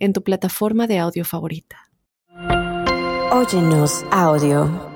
[0.00, 1.76] en tu plataforma de audio favorita.
[3.32, 4.90] Óyenos audio.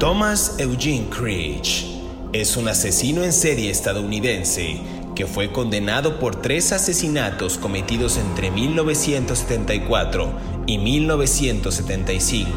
[0.00, 1.86] Thomas Eugene Creech
[2.32, 4.80] es un asesino en serie estadounidense
[5.14, 10.32] que fue condenado por tres asesinatos cometidos entre 1974
[10.66, 12.52] y 1975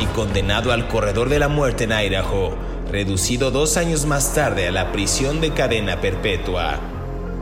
[0.00, 2.56] y condenado al corredor de la muerte en Idaho,
[2.90, 6.97] reducido dos años más tarde a la prisión de cadena perpetua.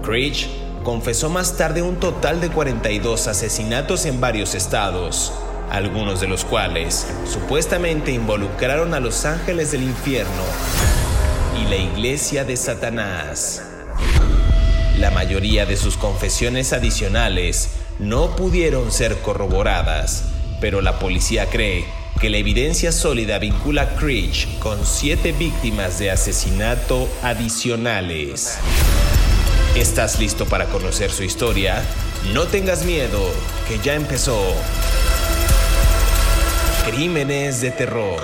[0.06, 0.46] Creech
[0.84, 5.32] confesó más tarde un total de 42 asesinatos en varios estados,
[5.68, 10.44] algunos de los cuales supuestamente involucraron a los ángeles del infierno
[11.60, 13.62] y la iglesia de Satanás.
[14.96, 20.26] La mayoría de sus confesiones adicionales no pudieron ser corroboradas,
[20.60, 21.84] pero la policía cree
[22.20, 28.56] que la evidencia sólida vincula a Creech con siete víctimas de asesinato adicionales.
[29.76, 31.84] ¿Estás listo para conocer su historia?
[32.32, 33.20] No tengas miedo,
[33.68, 34.40] que ya empezó.
[36.90, 38.22] Crímenes de terror.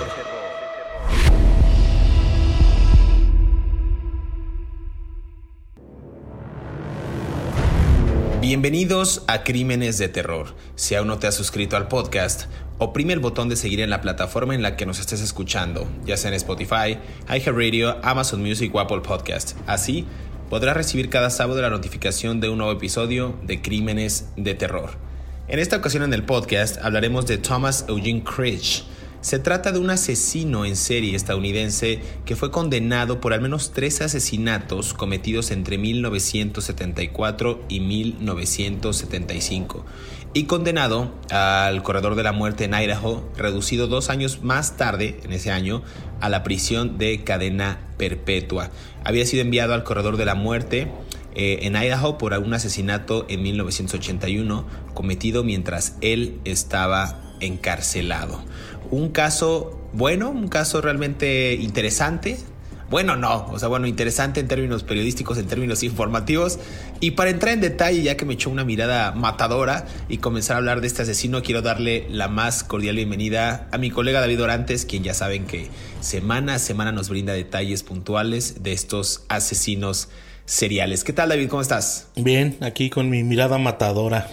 [8.41, 10.55] Bienvenidos a Crímenes de Terror.
[10.73, 12.45] Si aún no te has suscrito al podcast,
[12.79, 16.17] oprime el botón de seguir en la plataforma en la que nos estés escuchando, ya
[16.17, 16.97] sea en Spotify,
[17.29, 19.55] iHeartRadio, Amazon Music o Apple Podcast.
[19.67, 20.07] Así
[20.49, 24.91] podrás recibir cada sábado la notificación de un nuevo episodio de Crímenes de Terror.
[25.47, 28.85] En esta ocasión en el podcast hablaremos de Thomas Eugene Critch,
[29.23, 34.01] se trata de un asesino en serie estadounidense que fue condenado por al menos tres
[34.01, 39.85] asesinatos cometidos entre 1974 y 1975
[40.33, 45.33] y condenado al corredor de la muerte en Idaho, reducido dos años más tarde, en
[45.33, 45.83] ese año,
[46.21, 48.71] a la prisión de cadena perpetua.
[49.03, 50.87] Había sido enviado al corredor de la muerte
[51.35, 58.43] eh, en Idaho por un asesinato en 1981 cometido mientras él estaba encarcelado
[58.93, 62.37] un caso bueno, un caso realmente interesante.
[62.89, 66.59] Bueno, no, o sea, bueno, interesante en términos periodísticos, en términos informativos.
[66.99, 70.59] Y para entrar en detalle, ya que me echó una mirada matadora y comenzar a
[70.59, 74.85] hablar de este asesino, quiero darle la más cordial bienvenida a mi colega David Orantes,
[74.85, 75.69] quien ya saben que
[76.01, 80.09] semana a semana nos brinda detalles puntuales de estos asesinos
[80.45, 81.03] seriales.
[81.03, 81.49] ¿Qué tal, David?
[81.49, 82.07] ¿Cómo estás?
[82.15, 84.29] Bien, aquí con mi mirada matadora.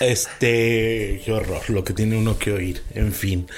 [0.00, 3.48] Este, qué horror, lo que tiene uno que oír, en fin.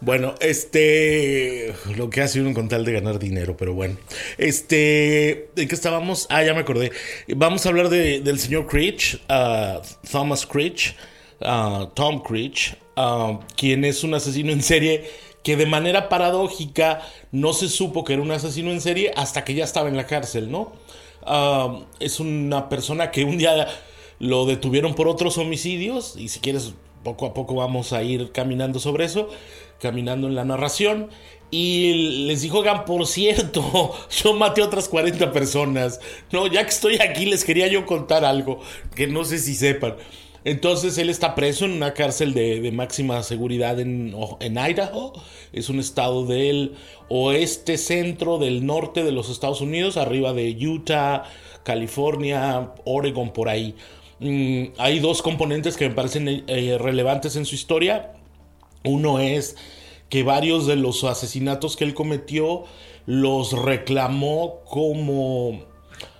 [0.00, 3.96] Bueno, este, lo que hace uno con tal de ganar dinero, pero bueno.
[4.36, 6.26] Este, ¿en qué estábamos?
[6.30, 6.92] Ah, ya me acordé.
[7.34, 10.94] Vamos a hablar de, del señor Creech, uh, Thomas Creech,
[11.40, 15.04] uh, Tom Creech, uh, quien es un asesino en serie
[15.42, 17.00] que de manera paradójica
[17.32, 20.06] no se supo que era un asesino en serie hasta que ya estaba en la
[20.06, 20.72] cárcel, ¿no?
[22.00, 23.68] es una persona que un día
[24.18, 26.74] lo detuvieron por otros homicidios y si quieres
[27.04, 29.28] poco a poco vamos a ir caminando sobre eso,
[29.80, 31.08] caminando en la narración.
[31.50, 36.00] Y les dijo, oigan, por cierto, yo maté a otras 40 personas.
[36.30, 38.60] No, ya que estoy aquí les quería yo contar algo
[38.94, 39.96] que no sé si sepan.
[40.44, 45.12] Entonces él está preso en una cárcel de, máxima seguridad en, en, Idaho.
[45.52, 46.74] Es un estado del
[47.08, 51.24] oeste centro del norte de los Estados Unidos, arriba de Utah,
[51.64, 53.74] California, Oregon, por ahí.
[54.20, 58.12] Mm, hay dos componentes que me parecen eh, relevantes en su historia.
[58.84, 59.56] Uno es
[60.08, 62.64] que varios de los asesinatos que él cometió
[63.06, 65.60] los reclamó como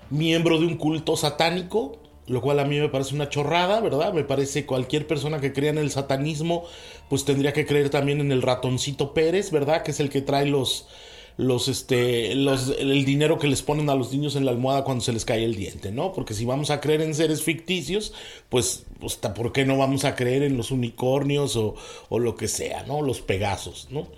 [0.09, 4.13] miembro de un culto satánico, lo cual a mí me parece una chorrada, ¿verdad?
[4.13, 6.65] Me parece cualquier persona que crea en el satanismo,
[7.09, 9.83] pues tendría que creer también en el ratoncito Pérez, ¿verdad?
[9.83, 10.87] Que es el que trae los,
[11.39, 15.01] los, este, los, el dinero que les ponen a los niños en la almohada cuando
[15.01, 16.11] se les cae el diente, ¿no?
[16.11, 18.11] Porque si vamos a creer en seres ficticios,
[18.49, 21.75] pues, pues ¿por qué no vamos a creer en los unicornios o,
[22.09, 23.01] o lo que sea, ¿no?
[23.01, 24.09] Los pegasos, ¿no?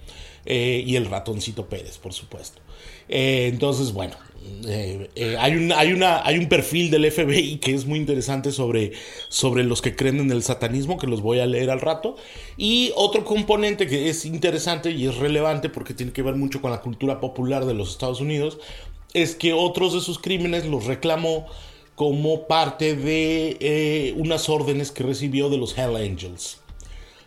[0.48, 2.60] Eh, y el ratoncito Pérez, por supuesto.
[3.12, 4.16] Eh, entonces, bueno,
[4.66, 8.52] eh, eh, hay, un, hay, una, hay un perfil del FBI que es muy interesante
[8.52, 8.94] sobre,
[9.28, 12.16] sobre los que creen en el satanismo, que los voy a leer al rato.
[12.58, 16.72] Y otro componente que es interesante y es relevante porque tiene que ver mucho con
[16.72, 18.60] la cultura popular de los Estados Unidos,
[19.14, 21.48] es que otros de sus crímenes los reclamó
[21.96, 26.60] como parte de unas órdenes que recibió de los Hell Angels.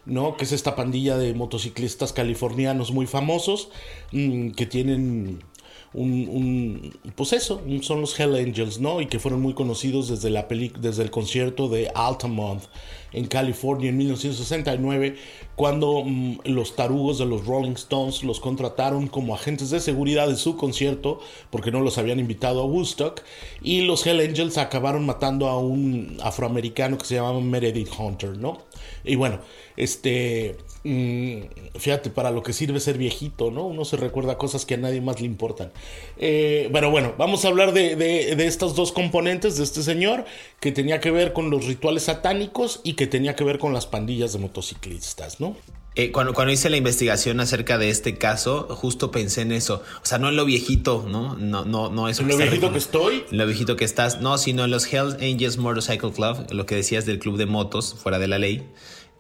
[0.07, 0.37] ¿no?
[0.37, 3.71] Que es esta pandilla de motociclistas californianos muy famosos
[4.13, 5.43] mm, que tienen
[5.95, 9.01] un, pues eso, son los Hell Angels, ¿no?
[9.01, 10.47] Y que fueron muy conocidos desde la
[10.81, 12.63] desde el concierto de Altamont
[13.13, 15.17] en California en 1969,
[15.55, 20.37] cuando mm, los tarugos de los Rolling Stones los contrataron como agentes de seguridad de
[20.37, 21.21] su concierto,
[21.51, 23.23] porque no los habían invitado a Woodstock,
[23.63, 28.59] y los Hell Angels acabaron matando a un afroamericano que se llamaba Meredith Hunter, ¿no?
[29.05, 29.39] Y bueno,
[29.77, 33.67] este fíjate, para lo que sirve ser viejito, ¿no?
[33.67, 35.73] Uno se recuerda cosas que a nadie más le importan.
[36.19, 40.27] Eh, pero bueno, vamos a hablar de, de, estos dos componentes de este señor
[40.61, 43.87] que tenía que ver con los rituales satánicos y que tenía que ver con las
[43.87, 45.57] pandillas de motociclistas, ¿no?
[45.97, 49.83] Eh, cuando, cuando hice la investigación acerca de este caso, justo pensé en eso.
[50.03, 51.37] O sea, no en lo viejito, ¿no?
[51.37, 53.25] No, no, no ¿En lo viejito que estoy?
[53.31, 54.21] En lo viejito que estás.
[54.21, 57.95] No, sino en los Hells Angels Motorcycle Club, lo que decías del club de motos,
[57.95, 58.67] fuera de la ley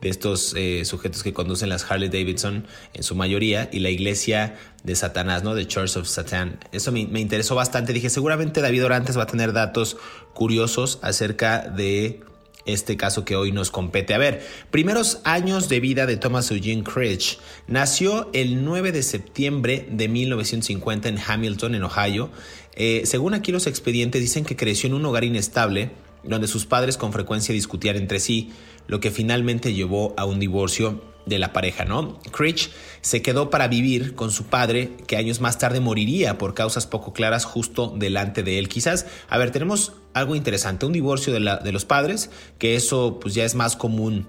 [0.05, 4.55] de estos eh, sujetos que conducen las Harley Davidson en su mayoría y la iglesia
[4.83, 5.55] de Satanás, ¿no?
[5.55, 6.61] The Church of Satan.
[6.73, 7.95] Eso me, interesó bastante.
[7.95, 9.97] Dije, seguramente David Orantes va a tener datos
[10.35, 12.21] curiosos acerca de
[12.67, 14.13] este caso que hoy nos compete.
[14.13, 17.39] A ver, primeros años de vida de Thomas Eugene Critch.
[17.67, 22.31] Nació el 9 de septiembre de 1950 en Hamilton, en Ohio.
[22.75, 25.93] Eh, según aquí los expedientes dicen que creció en un hogar inestable
[26.27, 28.51] donde sus padres con frecuencia discutían entre sí
[28.87, 32.21] lo que finalmente llevó a un divorcio de la pareja, ¿no?
[32.33, 32.71] Critch
[33.01, 37.13] se quedó para vivir con su padre, que años más tarde moriría por causas poco
[37.13, 38.69] claras justo delante de él.
[38.69, 43.19] Quizás, a ver, tenemos algo interesante, un divorcio de, la, de los padres, que eso
[43.21, 44.27] pues ya es más común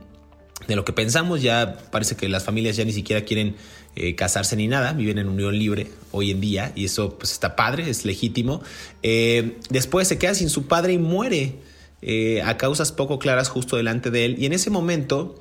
[0.68, 3.56] de lo que pensamos, ya parece que las familias ya ni siquiera quieren
[3.96, 7.56] eh, casarse ni nada, viven en unión libre hoy en día y eso pues está
[7.56, 8.62] padre, es legítimo.
[9.04, 11.60] Eh, después se queda sin su padre y muere
[12.01, 15.36] eh, a causas poco claras justo delante de él y en ese momento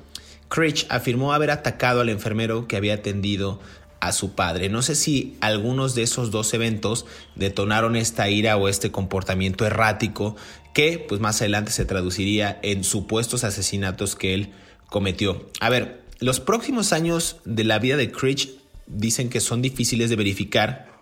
[0.49, 3.59] Critch afirmó haber atacado al enfermero que había atendido
[3.99, 4.69] a su padre.
[4.69, 7.05] No sé si algunos de esos dos eventos
[7.35, 10.35] detonaron esta ira o este comportamiento errático
[10.73, 14.51] que pues más adelante se traduciría en supuestos asesinatos que él
[14.89, 15.49] cometió.
[15.59, 18.49] A ver, los próximos años de la vida de Critch
[18.87, 20.94] dicen que son difíciles de verificar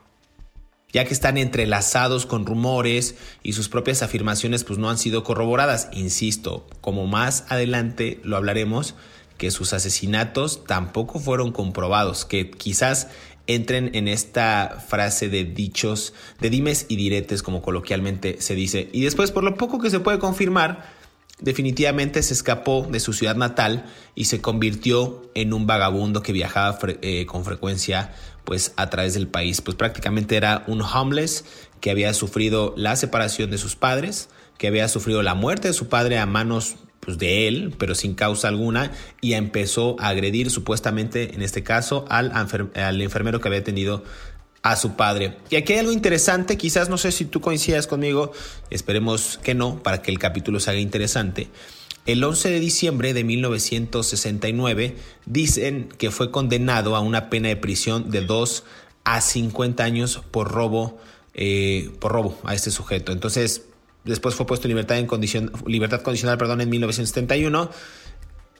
[0.93, 5.89] ya que están entrelazados con rumores y sus propias afirmaciones pues no han sido corroboradas.
[5.91, 8.95] Insisto, como más adelante lo hablaremos,
[9.37, 13.07] que sus asesinatos tampoco fueron comprobados, que quizás
[13.47, 18.89] entren en esta frase de dichos, de dimes y diretes, como coloquialmente se dice.
[18.93, 20.85] Y después, por lo poco que se puede confirmar,
[21.39, 23.85] definitivamente se escapó de su ciudad natal
[24.15, 28.13] y se convirtió en un vagabundo que viajaba eh, con frecuencia
[28.43, 29.61] pues a través del país.
[29.61, 31.45] Pues prácticamente era un homeless
[31.79, 35.89] que había sufrido la separación de sus padres, que había sufrido la muerte de su
[35.89, 38.91] padre a manos pues, de él, pero sin causa alguna,
[39.21, 44.03] y empezó a agredir supuestamente, en este caso, al, al enfermero que había tenido
[44.61, 45.37] a su padre.
[45.49, 48.31] Y aquí hay algo interesante, quizás no sé si tú coincidas conmigo,
[48.69, 51.49] esperemos que no, para que el capítulo se haga interesante.
[52.05, 54.95] El 11 de diciembre de 1969
[55.25, 58.65] dicen que fue condenado a una pena de prisión de 2
[59.05, 60.97] a 50 años por robo,
[61.33, 63.13] eh, por robo a este sujeto.
[63.13, 63.63] Entonces,
[64.03, 67.69] después fue puesto en libertad, en condición, libertad condicional perdón, en 1971.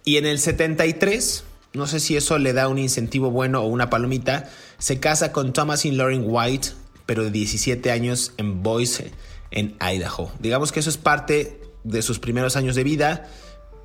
[0.06, 3.90] Y en el 73, no sé si eso le da un incentivo bueno o una
[3.90, 6.70] palomita, se casa con Thomas y Lauren White,
[7.06, 9.12] pero de 17 años en Boise,
[9.52, 10.32] en Idaho.
[10.40, 13.30] Digamos que eso es parte de sus primeros años de vida.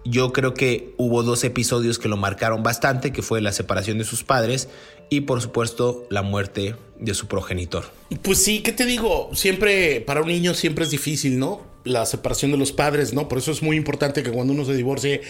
[0.05, 4.05] Yo creo que hubo dos episodios que lo marcaron bastante, que fue la separación de
[4.05, 4.69] sus padres
[5.11, 7.85] y por supuesto la muerte de su progenitor.
[8.23, 9.31] Pues sí, ¿qué te digo?
[9.35, 11.63] Siempre, para un niño siempre es difícil, ¿no?
[11.85, 13.29] La separación de los padres, ¿no?
[13.29, 15.23] Por eso es muy importante que cuando uno se divorcie,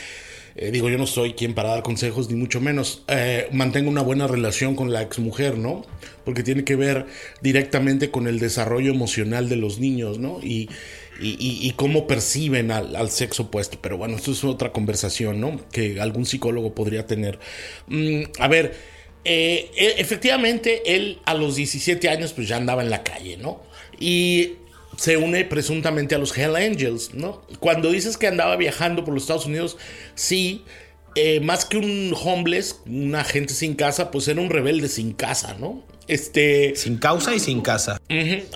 [0.57, 4.03] eh, digo, yo no soy quien para dar consejos, ni mucho menos, eh, mantenga una
[4.03, 5.85] buena relación con la exmujer, ¿no?
[6.25, 7.07] Porque tiene que ver
[7.43, 10.41] directamente con el desarrollo emocional de los niños, ¿no?
[10.43, 10.69] Y
[11.21, 13.79] y, cómo perciben al, sexo opuesto.
[13.81, 15.61] Pero bueno, esto es otra conversación, ¿no?
[15.71, 17.39] Que algún psicólogo podría tener.
[17.89, 18.75] Mm, a ver,
[19.25, 23.63] eh, e, efectivamente, él a los 17 años pues ya andaba en la calle, ¿no?
[23.99, 24.55] Y
[24.97, 27.43] se une presuntamente a los Hell Angels, ¿no?
[27.61, 29.77] Cuando dices que andaba viajando por los Estados Unidos,
[30.15, 30.65] sí,
[31.15, 35.57] eh, más que un homeless, un agente sin casa, pues era un rebelde sin casa,
[35.59, 35.85] ¿no?
[36.09, 36.75] Este.
[36.75, 38.01] Sin causa y sin casa.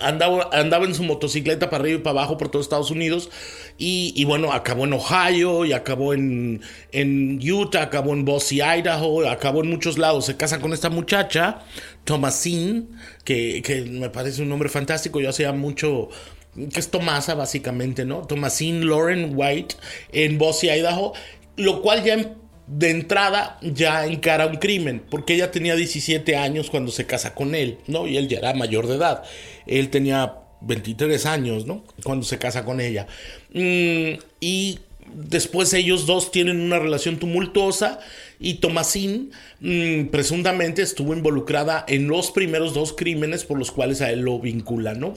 [0.01, 3.29] andaba, andaba en su motocicleta para arriba y para abajo por todos Estados Unidos.
[3.77, 9.63] Y, bueno, acabó en Ohio, y acabó en, en Utah, acabó en Boise, Idaho, acabó
[9.63, 10.25] en muchos lados.
[10.25, 11.61] Se casa con esta muchacha,
[12.03, 12.87] Thomasine,
[13.23, 15.19] que, que me parece un nombre fantástico.
[15.19, 16.09] Yo hacía mucho
[16.55, 18.27] que es Tomasa básicamente, ¿no?
[18.27, 19.75] Thomasine Lauren White
[20.11, 21.13] en Boise, Idaho,
[21.57, 22.35] lo cual ya
[22.67, 27.55] de entrada ya encara un crimen, porque ella tenía 17 años cuando se casa con
[27.55, 28.07] él, ¿no?
[28.07, 29.23] Y él ya era mayor de edad.
[29.67, 31.83] Él tenía 23 años, ¿no?
[32.03, 33.07] Cuando se casa con ella.
[33.53, 34.79] Mm, y
[35.13, 37.99] después ellos dos tienen una relación tumultuosa
[38.39, 44.11] y Tomasín mm, presuntamente estuvo involucrada en los primeros dos crímenes por los cuales a
[44.11, 45.15] él lo vinculan, ¿no?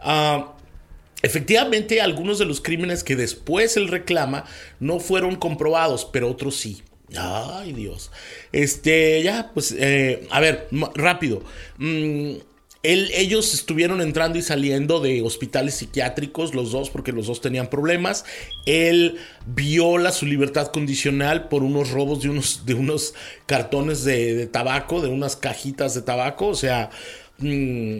[0.00, 0.55] Ah,
[1.26, 4.44] efectivamente, algunos de los crímenes que después él reclama
[4.80, 6.82] no fueron comprobados, pero otros sí.
[7.16, 8.10] Ay, Dios.
[8.52, 11.42] Este, ya, pues, eh, a ver, rápido.
[11.78, 12.36] Mm,
[12.88, 18.24] ellos estuvieron entrando y saliendo de hospitales psiquiátricos, los dos, porque los dos tenían problemas.
[18.64, 23.14] Él viola su libertad condicional por unos robos de unos, de unos
[23.46, 26.46] cartones de, tabaco, de unas cajitas de tabaco.
[26.46, 26.90] O sea,
[27.38, 27.98] mm,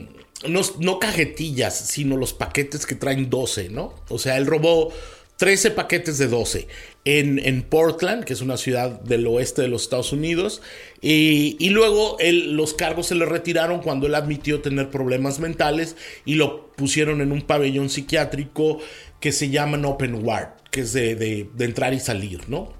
[0.48, 3.94] no, no cajetillas, sino los paquetes que traen 12, ¿no?
[4.08, 4.92] O sea, él robó
[5.38, 6.66] 13 paquetes de 12
[7.04, 10.62] en, Portland, que es una ciudad del oeste de los Estados Unidos.
[11.00, 16.72] Y, luego los cargos se le retiraron cuando él admitió tener problemas mentales y lo
[16.72, 18.78] pusieron en un pabellón psiquiátrico
[19.20, 22.72] que se llama Open Ward, que es de, de entrar y salir, ¿no?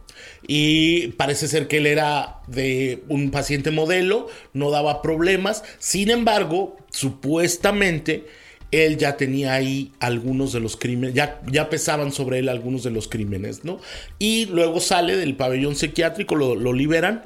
[0.47, 6.77] Y parece ser que él era de un paciente modelo, no daba problemas, sin embargo,
[6.91, 8.27] supuestamente
[8.73, 12.91] él ya tenía ahí algunos de los crímenes, ya, ya pesaban sobre él algunos de
[12.91, 13.79] los crímenes, ¿no?
[14.19, 17.25] Y luego sale del pabellón psiquiátrico, lo, liberan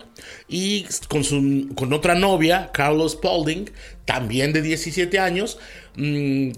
[0.49, 3.71] y con, su, con otra novia, Carlos Paulding,
[4.05, 5.59] también de 17 años,
[5.97, 6.51] mm,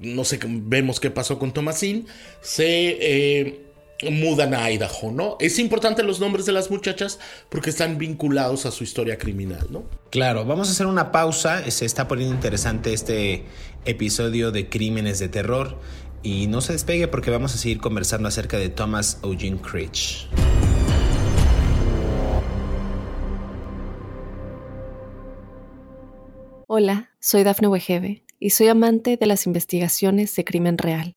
[0.00, 2.06] no sé, vemos qué pasó con Thomasin,
[2.40, 2.96] se...
[3.00, 3.71] Eh,
[4.10, 5.36] mudan a Idaho, ¿no?
[5.40, 7.18] Es importante los nombres de las muchachas
[7.48, 9.84] porque están vinculados a su historia criminal, ¿no?
[10.10, 11.70] Claro, vamos a hacer una pausa.
[11.70, 13.44] Se está poniendo interesante este
[13.84, 15.78] episodio de Crímenes de Terror.
[16.24, 20.28] Y no se despegue porque vamos a seguir conversando acerca de Thomas Eugene Critch.
[26.68, 31.16] Hola, soy Dafne Wegebe y soy amante de las investigaciones de crimen real.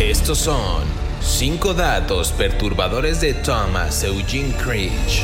[0.00, 0.82] Estos son
[1.20, 5.22] 5 datos perturbadores de Thomas Eugene Creech.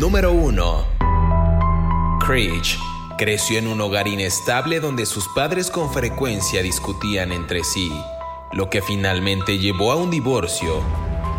[0.00, 0.84] Número 1.
[2.26, 2.76] Creech
[3.16, 7.92] creció en un hogar inestable donde sus padres con frecuencia discutían entre sí,
[8.50, 10.82] lo que finalmente llevó a un divorcio.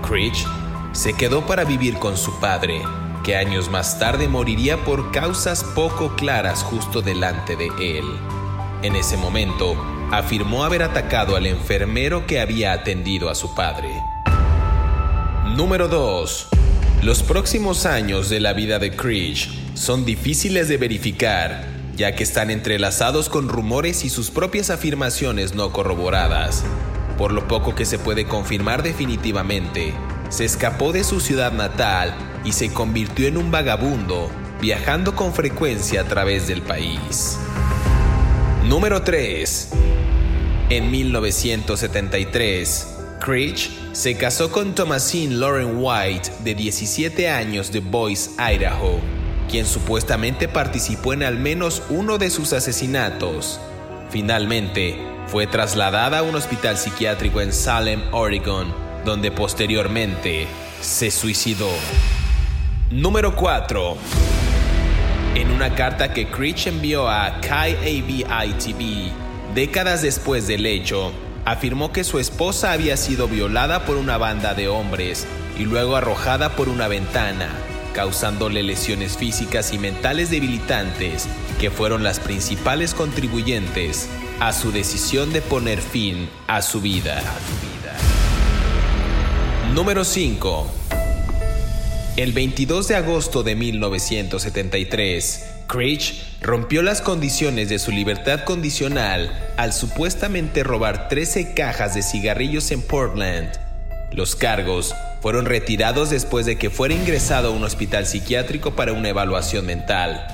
[0.08, 0.48] Creech
[0.94, 2.82] se quedó para vivir con su padre,
[3.26, 8.06] que años más tarde moriría por causas poco claras justo delante de él.
[8.82, 9.76] En ese momento,
[10.12, 13.90] afirmó haber atacado al enfermero que había atendido a su padre.
[15.56, 16.48] Número 2.
[17.02, 22.50] Los próximos años de la vida de Krish son difíciles de verificar, ya que están
[22.50, 26.64] entrelazados con rumores y sus propias afirmaciones no corroboradas.
[27.18, 29.94] Por lo poco que se puede confirmar definitivamente,
[30.30, 34.30] se escapó de su ciudad natal y se convirtió en un vagabundo,
[34.62, 37.38] viajando con frecuencia a través del país.
[38.68, 39.70] Número 3.
[40.72, 49.00] En 1973, Creech se casó con Thomasine Lauren White, de 17 años de Boise, Idaho,
[49.52, 53.60] quien supuestamente participó en al menos uno de sus asesinatos.
[54.10, 58.74] Finalmente, fue trasladada a un hospital psiquiátrico en Salem, Oregon,
[59.06, 60.48] donde posteriormente
[60.82, 61.70] se suicidó.
[62.90, 63.96] Número 4.
[65.36, 69.12] En una carta que Creech envió a KABI-TV,
[69.54, 71.14] Décadas después del hecho,
[71.44, 75.28] afirmó que su esposa había sido violada por una banda de hombres
[75.58, 77.50] y luego arrojada por una ventana,
[77.94, 81.28] causándole lesiones físicas y mentales debilitantes
[81.60, 87.22] que fueron las principales contribuyentes a su decisión de poner fin a su vida.
[89.74, 90.85] Número 5.
[92.18, 99.74] El 22 de agosto de 1973, Creech rompió las condiciones de su libertad condicional al
[99.74, 103.50] supuestamente robar 13 cajas de cigarrillos en Portland.
[104.14, 109.10] Los cargos fueron retirados después de que fuera ingresado a un hospital psiquiátrico para una
[109.10, 110.26] evaluación mental.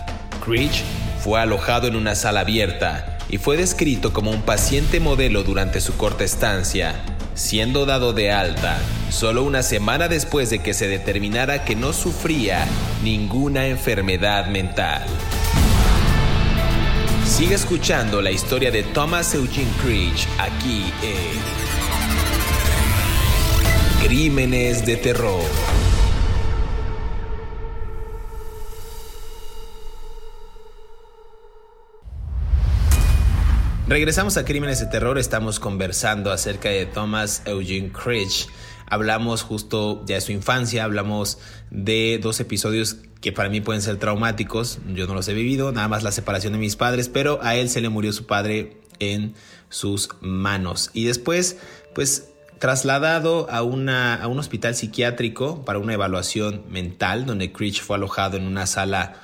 [0.45, 0.83] Creech
[1.23, 5.97] fue alojado en una sala abierta y fue descrito como un paciente modelo durante su
[5.97, 6.93] corta estancia,
[7.33, 12.67] siendo dado de alta solo una semana después de que se determinara que no sufría
[13.03, 15.05] ninguna enfermedad mental.
[17.25, 21.41] Sigue escuchando la historia de Thomas Eugene Creech aquí en
[24.05, 25.43] Crímenes de Terror.
[33.91, 38.48] Regresamos a Crímenes de Terror, estamos conversando acerca de Thomas Eugene Creech.
[38.86, 41.39] Hablamos justo ya de su infancia, hablamos
[41.71, 45.89] de dos episodios que para mí pueden ser traumáticos, yo no los he vivido, nada
[45.89, 49.33] más la separación de mis padres, pero a él se le murió su padre en
[49.67, 50.89] sus manos.
[50.93, 51.57] Y después,
[51.93, 52.29] pues
[52.60, 58.48] trasladado a, a un hospital psiquiátrico para una evaluación mental, donde Creech fue alojado en
[58.48, 59.15] una sala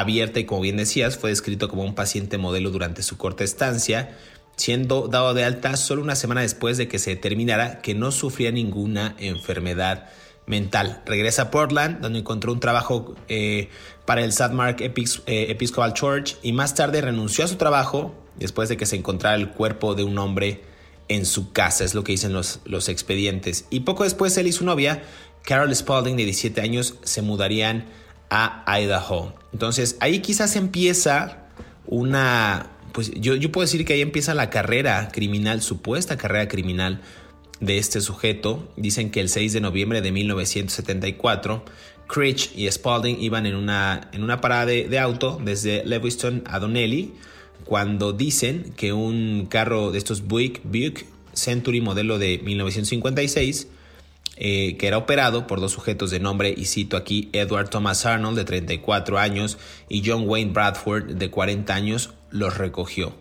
[0.00, 4.16] abierta y como bien decías, fue descrito como un paciente modelo durante su corta estancia,
[4.56, 8.50] siendo dado de alta solo una semana después de que se determinara que no sufría
[8.50, 10.08] ninguna enfermedad
[10.46, 11.02] mental.
[11.06, 13.68] Regresa a Portland, donde encontró un trabajo eh,
[14.04, 14.92] para el Sadmark eh,
[15.26, 19.50] Episcopal Church y más tarde renunció a su trabajo después de que se encontrara el
[19.50, 20.62] cuerpo de un hombre
[21.08, 23.64] en su casa, es lo que dicen los, los expedientes.
[23.70, 25.02] Y poco después él y su novia,
[25.42, 27.86] Carol Spalding, de 17 años, se mudarían
[28.30, 29.34] a Idaho.
[29.52, 31.46] Entonces ahí quizás empieza
[31.86, 37.00] una, pues yo, yo puedo decir que ahí empieza la carrera criminal, supuesta carrera criminal
[37.60, 38.68] de este sujeto.
[38.76, 41.64] Dicen que el 6 de noviembre de 1974,
[42.06, 47.14] Critch y Spalding iban en una, en una parada de, auto desde Lewiston a Donnelly
[47.64, 53.68] cuando dicen que un carro de estos Buick, Buick Century modelo de 1956
[54.36, 58.36] eh, que era operado por dos sujetos de nombre, y cito aquí, Edward Thomas Arnold,
[58.36, 63.14] de 34 años, y John Wayne Bradford, de 40 años, los recogió.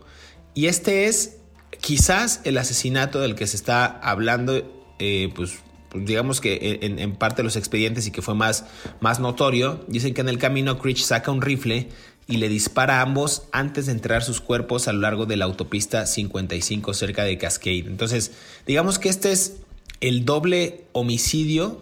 [0.54, 1.38] Y este es
[1.80, 4.62] quizás el asesinato del que se está hablando,
[5.00, 5.60] eh, pues
[5.94, 8.66] digamos que en, parte de los expedientes y que fue más,
[9.00, 11.90] más notorio, dicen que en el camino Critch saca un rifle
[12.28, 15.46] y le dispara a ambos antes de enterrar sus cuerpos a lo largo de la
[15.46, 17.86] autopista 55 cerca de Cascade.
[17.88, 18.32] Entonces,
[18.66, 19.58] digamos que este es
[20.02, 21.82] el doble homicidio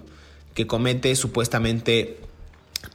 [0.53, 2.17] que comete supuestamente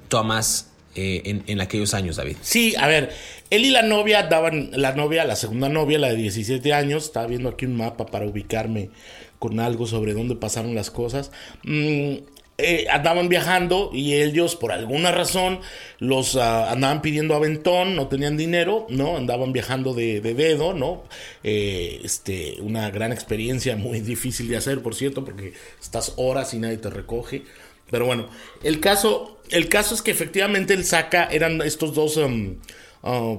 [0.09, 2.37] Thomas eh, en, aquellos años, David.
[2.41, 3.11] Sí, a ver,
[3.51, 7.27] él y la novia daban, la novia, la segunda novia, la de 17 años, estaba
[7.27, 8.91] viendo aquí un mapa para ubicarme
[9.39, 11.31] con algo sobre dónde pasaron las cosas.
[11.63, 12.17] Mm,
[12.61, 15.61] eh, andaban viajando y ellos por alguna razón
[16.01, 19.17] los ah, andaban pidiendo aventón, no tenían dinero, ¿no?
[19.17, 21.05] Andaban viajando de, dedo, ¿no?
[21.45, 26.59] Eh, este, una gran experiencia muy difícil de hacer, por cierto, porque estás horas y
[26.59, 27.45] nadie te recoge.
[27.93, 28.29] Pero bueno,
[28.65, 32.57] el caso, el caso es que efectivamente él saca, eran estos dos um,
[33.03, 33.39] uh,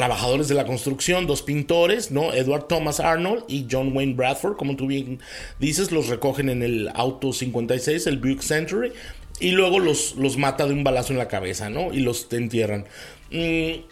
[0.00, 2.32] trabajadores de la construcción, dos pintores, ¿no?
[2.32, 5.20] Edward Thomas Arnold y John Wayne Bradford, como tú bien
[5.58, 8.94] dices, los recogen en el auto 56, el Buick Century,
[9.40, 11.92] y luego los, los mata de un balazo en la cabeza, ¿no?
[11.92, 12.86] Y los entierran.
[13.30, 13.82] Mm,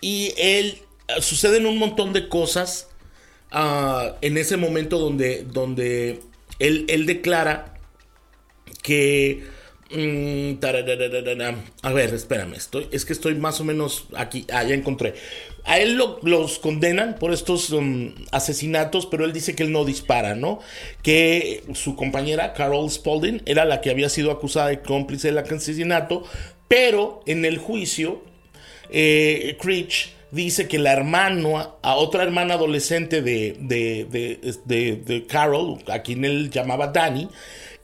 [0.00, 0.78] y él,
[1.18, 2.86] suceden un montón de cosas
[3.50, 6.20] ah, en ese momento donde, donde
[6.60, 7.74] él, él declara
[8.84, 9.42] que
[9.92, 10.64] Mm,
[11.82, 15.14] a ver, espérame, estoy, es que estoy más o menos aquí, ah, ya encontré.
[15.64, 20.36] A él los condenan por estos um, asesinatos, pero él dice que él no dispara,
[20.36, 20.60] ¿no?
[21.02, 26.22] Que su compañera Carol Spalding era la que había sido acusada de cómplice del asesinato,
[26.68, 28.22] pero en el juicio,
[28.90, 34.06] eh, Creech dice que la hermana, a otra hermana adolescente de, de,
[34.64, 37.28] de, de Carol, a quien él llamaba Danny,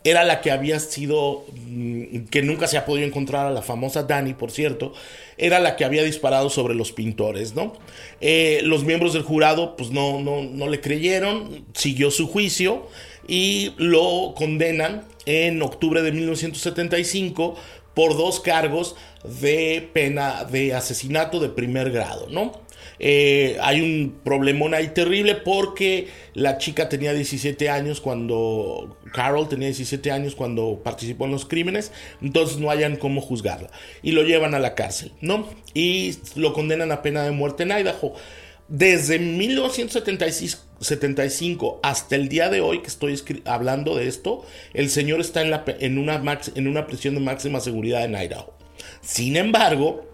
[0.07, 4.05] era la que había sido, mm, que nunca se ha podido encontrar a la famosa
[4.05, 4.93] Dani, por cierto,
[5.37, 7.73] era la que había disparado sobre los pintores, ¿no?
[8.21, 12.87] Eh, los miembros del jurado, pues no, no, no le creyeron, siguió su juicio
[13.27, 17.57] y lo condenan en octubre de 1975
[17.97, 22.53] por dos cargos de pena de asesinato de primer grado, ¿no?
[22.99, 29.69] Eh, hay un problemón ahí terrible porque la chica tenía 17 años cuando Carol tenía
[29.69, 33.71] 17 años cuando participó en los crímenes, entonces no hayan cómo juzgarla
[34.03, 35.49] y lo llevan a la cárcel, ¿no?
[35.73, 38.13] Y lo condenan a pena de muerte en Idaho.
[38.69, 39.19] Desde
[40.79, 45.99] 1975 hasta el día de hoy que estoy hablando de esto, el señor está en,
[45.99, 48.53] una, en una prisión de máxima seguridad en Idaho.
[49.01, 50.07] Sin embargo,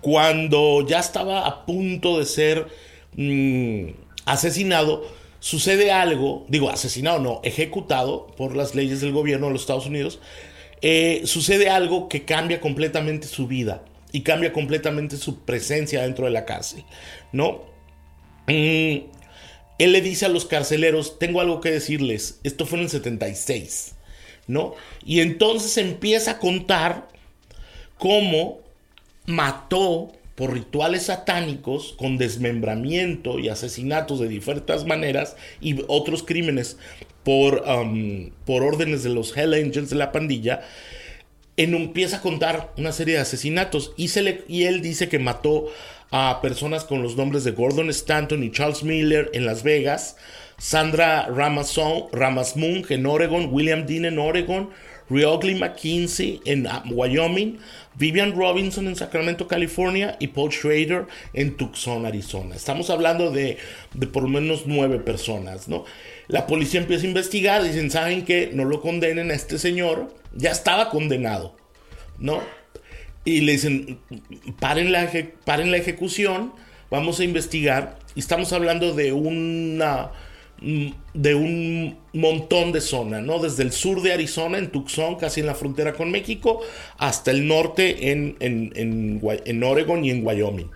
[0.00, 2.66] cuando ya estaba a punto de ser
[3.16, 3.90] mm,
[4.24, 5.04] asesinado,
[5.40, 10.20] sucede algo, digo asesinado no, ejecutado por las leyes del gobierno de los Estados Unidos,
[10.80, 13.82] eh, sucede algo que cambia completamente su vida
[14.12, 16.84] y cambia completamente su presencia dentro de la cárcel,
[17.32, 17.62] ¿no?
[18.46, 19.17] Mm,
[19.78, 23.94] él le dice a los carceleros, tengo algo que decirles, esto fue en el 76,
[24.48, 24.74] ¿no?
[25.04, 27.08] Y entonces empieza a contar
[27.96, 28.60] cómo
[29.26, 36.76] mató por rituales satánicos con desmembramiento y asesinatos de diferentes maneras y otros crímenes
[37.24, 40.62] por, um, por órdenes de los Hell Angels de la pandilla,
[41.56, 45.18] en, empieza a contar una serie de asesinatos y, se le, y él dice que
[45.18, 45.66] mató
[46.10, 50.16] a personas con los nombres de Gordon Stanton y Charles Miller en Las Vegas,
[50.56, 54.70] Sandra Ramasmung en Oregon, William Dean en Oregon,
[55.10, 57.58] Riogley McKinsey en ah, Wyoming,
[57.94, 62.54] Vivian Robinson en Sacramento, California y Paul Schrader en Tucson, Arizona.
[62.54, 63.58] Estamos hablando de,
[63.94, 65.84] de por lo menos nueve personas, ¿no?
[66.28, 68.50] La policía empieza a investigar, dicen, ¿saben qué?
[68.52, 71.56] No lo condenen a este señor, ya estaba condenado,
[72.18, 72.42] ¿no?
[73.28, 73.98] Y le dicen,
[74.58, 75.10] paren la,
[75.44, 76.52] paren la ejecución,
[76.90, 77.98] vamos a investigar.
[78.14, 80.10] Y estamos hablando de una
[80.60, 83.38] Mm, de un montón de zonas, ¿no?
[83.38, 86.60] Desde el sur de Arizona, en Tucson, casi en la frontera con México,
[86.96, 90.68] hasta el norte en, en, en, Oregon y en Wyoming.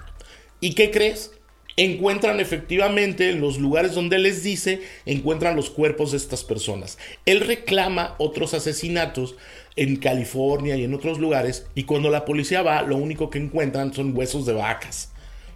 [0.60, 1.32] ¿Y qué crees?
[1.76, 6.98] Encuentran efectivamente en los lugares donde les dice, encuentran los cuerpos de estas personas.
[7.26, 9.34] Él reclama otros asesinatos
[9.76, 13.92] en California y en otros lugares, y cuando la policía va, lo único que encuentran
[13.94, 15.12] son huesos de vacas.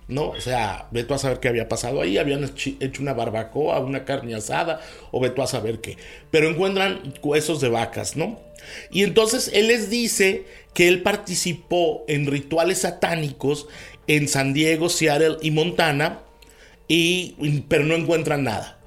[0.09, 0.29] ¿no?
[0.29, 4.05] O sea, ve tú a saber qué había pasado ahí, habían hecho una barbacoa, una
[4.05, 5.97] carne asada, o ve tú a saber qué.
[6.31, 8.41] Pero encuentran huesos de vacas, ¿no?
[8.91, 13.67] Y entonces él les dice que él participó en rituales satánicos
[14.07, 16.21] en San Diego, Seattle y Montana,
[16.89, 18.79] y, pero no encuentran nada.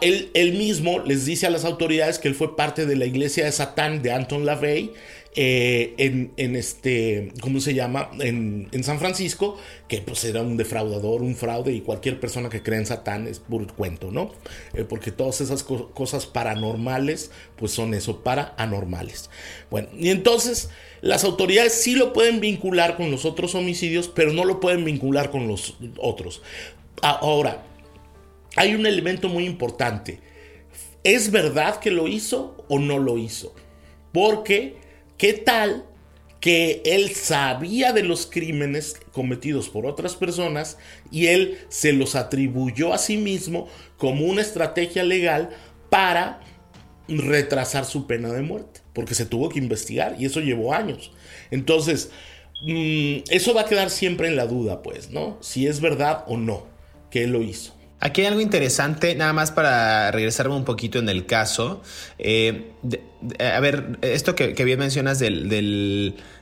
[0.00, 3.44] Él, él, mismo les dice a las autoridades que él fue parte de la iglesia
[3.44, 4.92] de Satán de Anton LaVey
[5.40, 5.94] eh,
[6.36, 8.10] en, este, ¿cómo se llama?
[8.18, 12.78] En, San Francisco, que pues era un defraudador, un fraude y cualquier persona que cree
[12.78, 14.32] en Satán es puro cuento, ¿no?
[14.74, 19.30] Eh, porque todas esas cosas paranormales, pues son eso, para anormales.
[19.70, 20.70] Bueno, y entonces
[21.02, 25.30] las autoridades sí lo pueden vincular con los otros homicidios, pero no lo pueden vincular
[25.30, 26.42] con los otros.
[27.00, 27.64] Ahora,
[28.58, 30.20] hay un elemento muy importante.
[31.04, 33.54] ¿Es verdad que lo hizo o no lo hizo?
[34.12, 34.76] Porque
[35.18, 35.84] ¿Qué tal
[36.40, 40.78] que él sabía de los crímenes cometidos por otras personas
[41.10, 43.66] y él se los atribuyó a sí mismo
[43.96, 45.50] como una estrategia legal
[45.90, 46.40] para
[47.08, 48.80] retrasar su pena de muerte?
[48.92, 51.10] Porque se tuvo que investigar y eso llevó años.
[51.50, 52.12] Entonces,
[52.62, 55.36] mm, eso va a quedar siempre en la duda, pues, ¿no?
[55.40, 56.64] Si es verdad o no
[57.10, 57.74] que él lo hizo.
[58.00, 61.82] Aquí hay algo interesante, nada más para regresarme un poquito en el caso.
[62.18, 62.72] Eh,
[63.40, 65.48] a ver, esto que, bien mencionas del,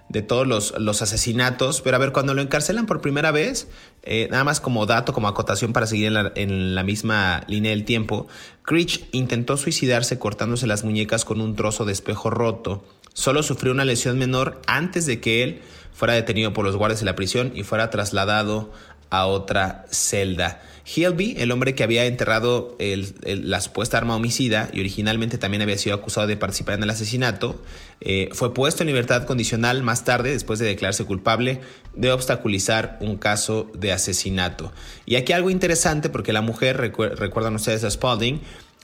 [0.09, 3.69] de todos los, asesinatos, pero a ver, cuando lo encarcelan por primera vez,
[4.03, 8.29] eh, nada más como dato, como acotación para seguir en la, misma línea del tiempo,
[8.62, 12.85] Creech intentó suicidarse cortándose las muñecas con un trozo de espejo roto.
[13.14, 15.62] Solo sufrió una lesión menor antes de que él
[15.95, 18.71] fuera detenido por los guardias de la prisión y fuera trasladado
[19.11, 20.61] a otra celda.
[20.95, 25.97] Hilby, el hombre que había enterrado la supuesta arma homicida y originalmente también había sido
[25.97, 27.61] acusado de participar en el asesinato,
[28.01, 31.61] eh, fue puesto en libertad condicional más tarde, después de declararse culpable
[31.95, 34.73] de obstaculizar un caso de asesinato.
[35.07, 38.40] Y aquí algo interesante porque la mujer, recuerdan ustedes a Spalding,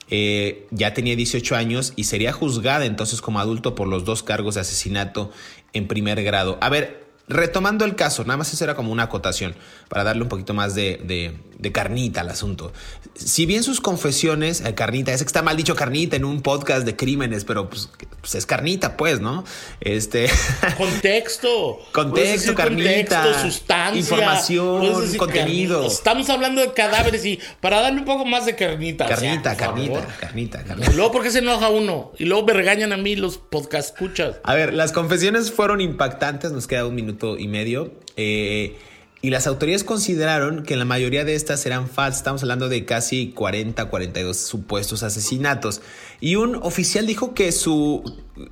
[0.09, 4.55] eh, ya tenía 18 años y sería juzgada entonces como adulto por los dos cargos
[4.55, 5.31] de asesinato
[5.71, 6.57] en primer grado.
[6.59, 9.55] A ver, Retomando el caso, nada más eso era como una acotación
[9.87, 11.33] para darle un poquito más de,
[11.71, 12.73] carnita al asunto.
[13.15, 16.85] Si bien sus confesiones, eh, carnita, es que está mal dicho carnita en un podcast
[16.85, 19.45] de crímenes, pero pues, pues es carnita, pues, ¿no?
[19.79, 20.29] Este.
[20.77, 21.79] Contexto.
[21.93, 23.23] contexto, carnita.
[23.23, 23.99] Contexto, sustancia.
[23.99, 25.87] Información, contenido.
[25.87, 29.05] Estamos hablando de cadáveres y para darle un poco más de carnita.
[29.07, 32.11] Carnita, carnita, carnita, carnita, luego, ¿por qué se enoja uno?
[32.19, 34.35] Y luego me regañan a mí los podcast escuchas.
[34.43, 37.91] A ver, las confesiones fueron impactantes, nos queda un minuto y medio.
[38.17, 38.75] Eh
[39.23, 42.17] y las autoridades consideraron que la mayoría de estas eran falsas.
[42.17, 45.81] Estamos hablando de casi 40, 42 supuestos asesinatos.
[46.19, 48.03] Y un oficial dijo que su,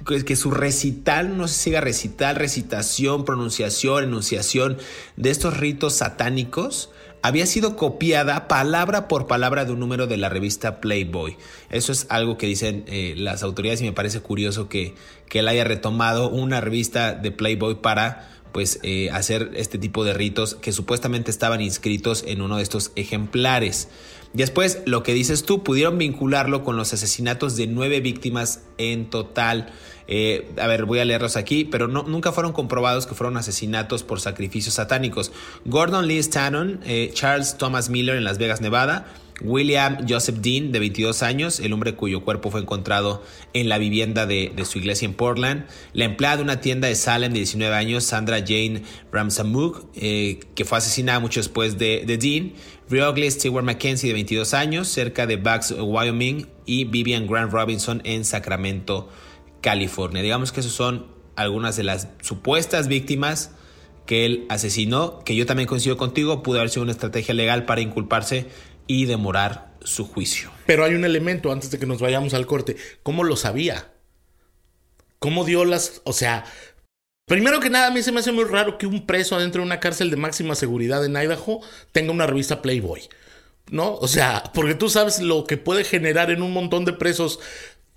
[0.05, 4.77] que su recital, no sé si siga recital, recitación, pronunciación, enunciación
[5.17, 6.89] de estos ritos satánicos
[7.21, 11.35] había sido copiada palabra por palabra de un número de la revista Playboy.
[11.69, 14.95] Eso es algo que dicen eh, las autoridades y me parece curioso que,
[15.27, 20.13] que él haya retomado una revista de Playboy para pues eh, hacer este tipo de
[20.13, 23.89] ritos que supuestamente estaban inscritos en uno de estos ejemplares.
[24.33, 29.73] Después, lo que dices tú, pudieron vincularlo con los asesinatos de nueve víctimas en total.
[30.07, 34.03] Eh, a ver, voy a leerlos aquí, pero no, nunca fueron comprobados que fueron asesinatos
[34.03, 35.31] por sacrificios satánicos.
[35.65, 39.07] Gordon Lee Stanton, eh, Charles Thomas Miller en Las Vegas, Nevada,
[39.43, 43.23] William Joseph Dean, de 22 años, el hombre cuyo cuerpo fue encontrado
[43.53, 45.65] en la vivienda de, su iglesia en Portland.
[45.93, 50.65] La empleada de una tienda de Salem, de 19 años, Sandra Jane Ramsamuk, eh, que
[50.65, 52.53] fue asesinada mucho después de, Dean.
[52.89, 56.47] Riogley Stewart McKenzie, de 22 años, cerca de Bucks, Wyoming.
[56.65, 59.09] Y Vivian Grant Robinson en Sacramento,
[59.61, 60.21] California.
[60.21, 63.51] Digamos que esas son algunas de las supuestas víctimas
[64.05, 67.81] que él asesinó, que yo también coincido contigo, pudo haber sido una estrategia legal para
[67.81, 68.47] inculparse
[68.87, 70.51] y demorar su juicio.
[70.65, 72.75] Pero hay un elemento antes de que nos vayamos al corte.
[73.03, 73.91] ¿Cómo lo sabía?
[75.19, 76.01] ¿Cómo dio las...
[76.03, 76.45] O sea,
[77.25, 79.67] primero que nada, a mí se me hace muy raro que un preso adentro de
[79.67, 83.01] una cárcel de máxima seguridad en Idaho tenga una revista Playboy.
[83.69, 83.95] ¿No?
[83.95, 87.39] O sea, porque tú sabes lo que puede generar en un montón de presos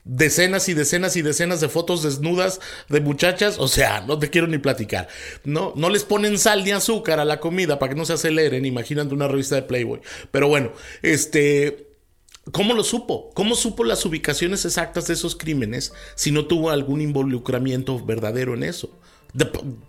[0.04, 4.46] decenas y decenas y decenas de fotos desnudas de muchachas, o sea, no te quiero
[4.46, 5.08] ni platicar.
[5.44, 8.64] No, no les ponen sal ni azúcar a la comida para que no se aceleren,
[8.64, 10.00] imagínate una revista de Playboy.
[10.30, 11.90] Pero bueno, este
[12.52, 13.30] ¿Cómo lo supo?
[13.32, 18.64] ¿Cómo supo las ubicaciones exactas de esos crímenes si no tuvo algún involucramiento verdadero en
[18.64, 18.98] eso?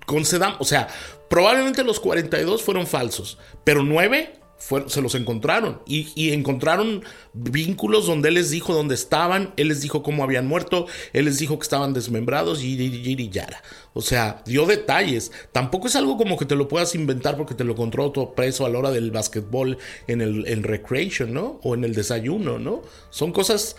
[0.07, 0.87] concedamos, o sea,
[1.29, 8.35] probablemente los 42 fueron falsos, pero 9 se los encontraron y, encontraron vínculos donde él
[8.35, 11.93] les dijo dónde estaban, él les dijo cómo habían muerto, él les dijo que estaban
[11.93, 13.61] desmembrados y, y, yara.
[13.93, 15.31] O sea, dio detalles.
[15.51, 18.65] Tampoco es algo como que te lo puedas inventar porque te lo encontró todo preso
[18.65, 21.59] a la hora del básquetbol en el recreation, ¿no?
[21.63, 22.81] O en el desayuno, ¿no?
[23.09, 23.75] Son cosas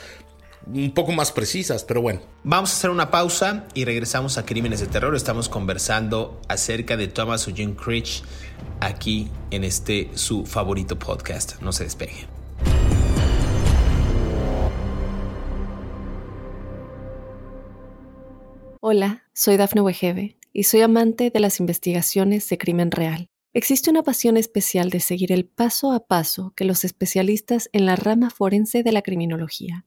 [0.67, 2.21] un poco más precisas, pero bueno.
[2.43, 5.15] Vamos a hacer una pausa y regresamos a Crímenes de Terror.
[5.15, 8.23] Estamos conversando acerca de Thomas Eugene Creech
[8.81, 11.61] aquí en este su favorito podcast.
[11.61, 12.27] No se despegue.
[18.81, 23.27] Hola, soy Dafne Wegebe y soy amante de las investigaciones de crimen real.
[23.53, 27.97] Existe una pasión especial de seguir el paso a paso que los especialistas en la
[27.97, 29.87] rama forense de la criminología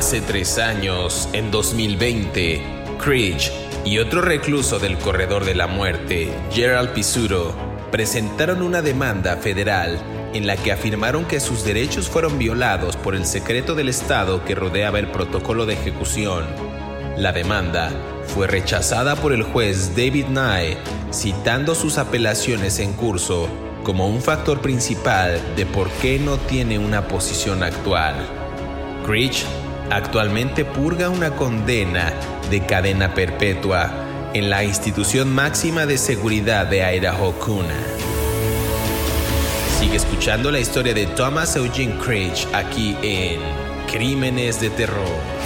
[0.00, 2.62] Hace tres años, en 2020,
[3.04, 3.52] Creech
[3.84, 7.54] y otro recluso del Corredor de la Muerte, Gerald Pisuro,
[7.90, 9.98] presentaron una demanda federal
[10.32, 14.54] en la que afirmaron que sus derechos fueron violados por el secreto del Estado que
[14.54, 16.46] rodeaba el protocolo de ejecución.
[17.18, 17.90] La demanda
[18.24, 20.78] fue rechazada por el juez David Nye,
[21.12, 23.50] citando sus apelaciones en curso
[23.84, 28.14] como un factor principal de por qué no tiene una posición actual.
[29.04, 29.44] Creech
[29.90, 32.12] actualmente purga una condena
[32.48, 33.90] de cadena perpetua
[34.32, 37.74] en la institución máxima de seguridad de Idaho Kuna.
[39.78, 43.40] Sigue escuchando la historia de Thomas Eugene Creech aquí en
[43.90, 45.40] Crímenes de Terror.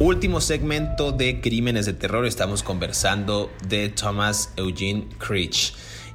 [0.00, 5.72] Último segmento de Crímenes de Terror, estamos conversando de Thomas Eugene Creech.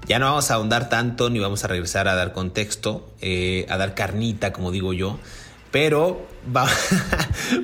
[0.08, 3.78] Ya no vamos a ahondar tanto ni vamos a regresar a dar contexto, eh, a
[3.78, 5.20] dar carnita, como digo yo,
[5.72, 6.28] pero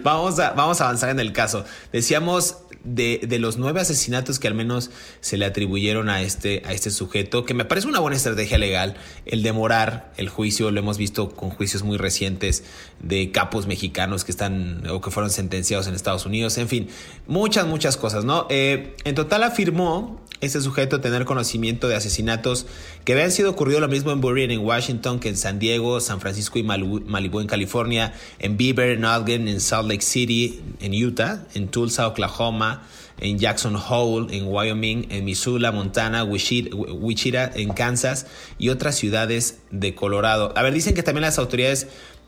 [0.03, 1.65] vamos, a, vamos a avanzar en el caso.
[1.91, 6.73] Decíamos de, de, los nueve asesinatos que al menos se le atribuyeron a este, a
[6.73, 8.95] este sujeto, que me parece una buena estrategia legal,
[9.25, 12.63] el demorar el juicio, lo hemos visto con juicios muy recientes
[12.99, 16.89] de capos mexicanos que están o que fueron sentenciados en Estados Unidos, en fin,
[17.25, 18.45] muchas, muchas cosas, ¿no?
[18.49, 22.65] Eh, en total afirmó este sujeto tener conocimiento de asesinatos
[23.03, 26.19] que habían sido ocurrido lo mismo en Burien en Washington que en San Diego, San
[26.19, 31.45] Francisco y Malibu, en California, en Beaver, en Ogden, en Salt Lake City, en Utah,
[31.53, 32.83] en Tulsa, Oklahoma,
[33.19, 38.27] en Jackson Hole, en Wyoming, en Missoula, Montana, Wichita, en Kansas
[38.59, 40.53] y otras ciudades de Colorado.
[40.55, 41.87] A ver, dicen que también las autoridades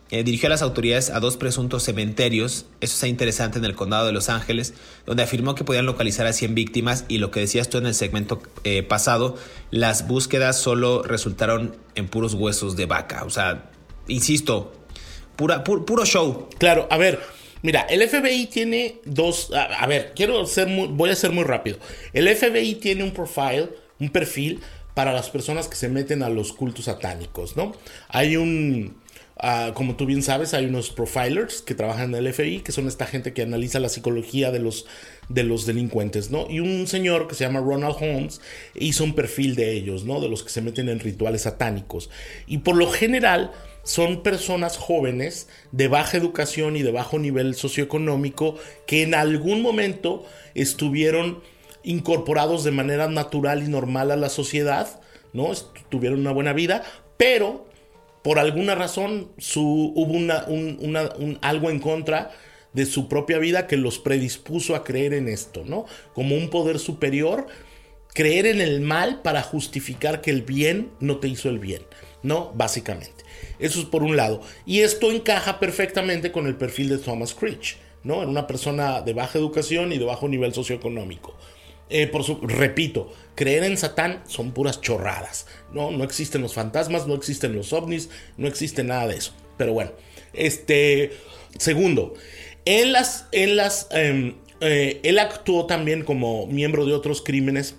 [0.10, 4.06] eh, dirigió a las autoridades a dos presuntos cementerios, eso está interesante, en el condado
[4.06, 4.74] de Los Ángeles,
[5.06, 7.94] donde afirmó que podían localizar a 100 víctimas y lo que decías tú en el
[7.94, 9.36] segmento eh, pasado,
[9.72, 13.24] las búsquedas solo resultaron en puros huesos de vaca.
[13.26, 13.70] O sea,
[14.08, 14.74] insisto,
[15.36, 16.50] pura, puro show.
[16.58, 17.20] Claro, a ver,
[17.62, 19.52] Mira, el FBI tiene dos.
[19.54, 20.88] A, ver, quiero ser muy.
[20.88, 21.78] Voy a ser muy rápido.
[22.14, 24.62] El FBI tiene un profile, un perfil
[24.94, 27.74] para las personas que se meten a los cultos satánicos, ¿no?
[28.10, 28.96] Hay un.
[29.40, 32.88] Ah, como tú bien sabes, hay unos profilers que trabajan en el FBI, que son
[32.88, 34.88] esta gente que analiza la psicología de los,
[35.30, 36.48] de los delincuentes, ¿no?
[36.50, 38.42] Y un señor que se llama Ronald Holmes
[38.74, 40.20] hizo un perfil de ellos, ¿no?
[40.22, 42.10] De los que se meten en rituales satánicos.
[42.48, 43.52] Y por lo general
[43.84, 50.26] son personas jóvenes de baja educación y de bajo nivel socioeconómico que en algún momento
[50.56, 51.42] estuvieron
[51.84, 55.00] incorporados de manera natural y normal a la sociedad,
[55.32, 55.52] ¿no?
[55.90, 56.84] Tuvieron una buena vida,
[57.18, 57.67] pero
[58.28, 62.32] por alguna razón hubo un, algo en contra
[62.74, 65.86] de su propia vida que los predispuso a creer en esto, ¿no?
[66.14, 67.48] Como un poder superior,
[68.14, 71.84] creer en el mal para justificar que el bien no te hizo el bien,
[72.22, 72.52] ¿no?
[72.54, 73.24] Básicamente.
[73.60, 74.42] Eso es por un lado.
[74.66, 78.24] Y esto encaja perfectamente con el perfil de Thomas Creech, ¿no?
[78.24, 81.34] En una persona de baja educación y de bajo nivel socioeconómico.
[81.90, 85.48] Eh, por su, repito, creer en Satán son puras chorradas.
[85.72, 85.92] ¿no?
[85.92, 89.34] no existen los fantasmas, no existen los ovnis, no existe nada de eso.
[89.58, 89.92] Pero bueno,
[90.34, 91.12] este.
[91.58, 92.14] Segundo,
[92.66, 93.28] en las.
[93.32, 97.76] En las em, eh, él actuó también como miembro de otros crímenes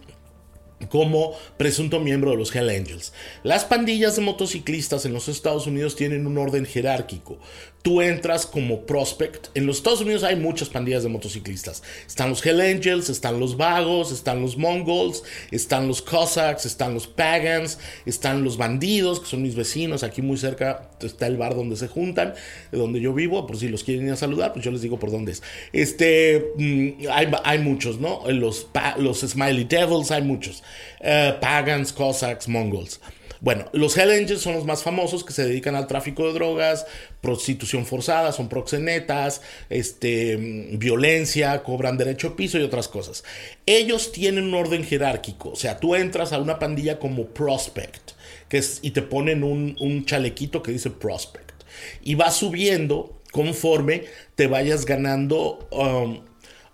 [0.87, 3.13] como presunto miembro de los Hell Angels.
[3.43, 7.39] Las pandillas de motociclistas en los Estados Unidos tienen un orden jerárquico.
[7.83, 9.49] Tú entras como prospect.
[9.55, 11.83] En los Estados Unidos hay muchas pandillas de motociclistas.
[12.07, 17.07] Están los Hell Angels, están los vagos, están los Mongols, están los Cossacks, están los
[17.07, 20.03] Pagans, están los bandidos, que son mis vecinos.
[20.03, 22.35] Aquí muy cerca está el bar donde se juntan,
[22.73, 23.47] donde yo vivo.
[23.47, 25.43] Por si los quieren ir a saludar, pues yo les digo por dónde es.
[25.73, 27.07] Este, mm,
[27.45, 28.23] hay, muchos, ¿no?
[28.29, 30.65] Los, los Smiley Devils, hay muchos.
[31.01, 33.01] Eh, pagans, Cossacks, Mongols.
[33.41, 36.87] Bueno, los Hell Angels son los más famosos que se dedican al tráfico de drogas,
[37.21, 40.37] prostitución forzada, son proxenetas, este,
[40.73, 43.23] violencia, cobran derecho a piso y otras cosas.
[43.65, 48.13] Ellos tienen un orden jerárquico, o sea, tú entras a una pandilla como prospect,
[48.49, 51.63] que es, y te ponen un, chalequito que dice prospect,
[52.03, 54.05] y vas subiendo conforme
[54.35, 56.25] te vayas ganando um,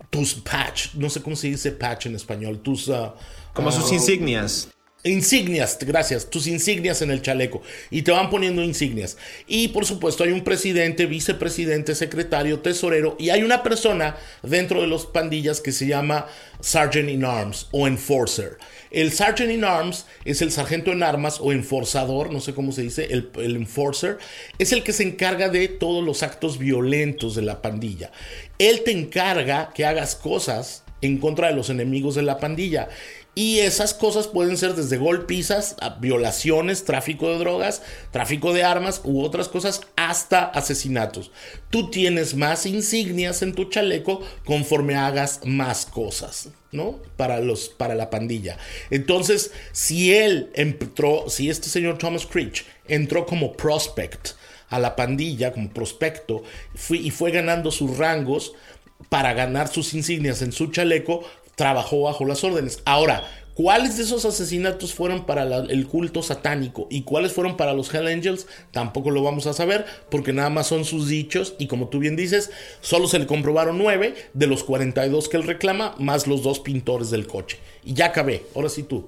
[0.09, 2.87] tus patch, no sé cómo se dice patch en español, tus...
[2.87, 3.11] Uh,
[3.55, 4.69] como sus ah, insignias.
[5.03, 7.61] Insignias, gracias, tus insignias en el chaleco.
[7.91, 9.17] Y te van poniendo insignias.
[9.47, 13.15] Y por supuesto hay un presidente, vicepresidente, secretario, tesorero.
[13.19, 16.25] Y hay una persona dentro de los pandillas que se llama
[16.59, 18.57] Sergeant in Arms o Enforcer.
[18.89, 22.81] El Sergeant in Arms es el sargento en armas o enforzador, no sé cómo se
[22.81, 24.17] dice, el, el enforcer.
[24.57, 28.11] Es el que se encarga de todos los actos violentos de la pandilla.
[28.57, 32.89] Él te encarga que hagas cosas en contra de los enemigos de la pandilla.
[33.37, 39.21] Y esas cosas pueden ser desde golpizas, violaciones, tráfico de drogas, tráfico de armas u
[39.21, 41.31] otras cosas, hasta asesinatos.
[41.69, 47.01] Tú tienes más insignias en tu chaleco conforme hagas más cosas, ¿no?
[47.17, 48.57] Para, los, para la pandilla.
[48.89, 54.29] Entonces, si él entró, si este señor Thomas Creech entró como prospect
[54.69, 56.43] a la pandilla, como prospecto,
[56.89, 58.53] y fue ganando sus rangos,
[59.09, 62.81] para ganar sus insignias en su chaleco, trabajó bajo las órdenes.
[62.85, 63.23] Ahora,
[63.55, 68.07] ¿Cuáles de esos asesinatos fueron para el culto satánico y cuáles fueron para los Hell
[68.07, 68.47] Angels?
[68.71, 72.17] Tampoco lo vamos a saber porque nada más son sus dichos y como tú bien
[72.17, 76.59] dices, solo se le comprobaron nueve de los 42 que él reclama, más los dos
[76.59, 77.57] pintores del coche.
[77.85, 79.07] Y ya acabé, ahora sí tú.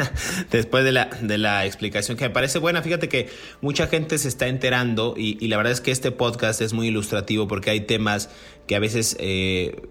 [0.52, 3.28] Después de la, de la explicación que me parece buena, fíjate que
[3.60, 6.86] mucha gente se está enterando y, y la verdad es que este podcast es muy
[6.86, 8.30] ilustrativo porque hay temas
[8.68, 9.88] que a veces eh,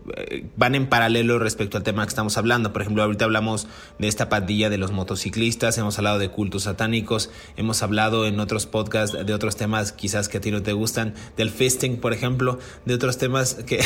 [0.55, 2.71] van en paralelo respecto al tema que estamos hablando.
[2.71, 7.31] Por ejemplo, ahorita hablamos de esta pandilla de los motociclistas, hemos hablado de cultos satánicos,
[7.57, 11.15] hemos hablado en otros podcasts de otros temas quizás que a ti no te gustan,
[11.35, 13.83] del fisting, por ejemplo, de otros temas que...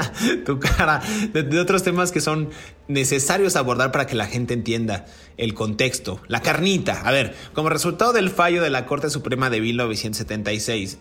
[0.46, 2.48] tu cara, de, otros temas que son
[2.88, 5.04] necesarios abordar para que la gente entienda
[5.36, 7.02] el contexto, la carnita.
[7.02, 10.98] A ver, como resultado del fallo de la Corte Suprema de 1976,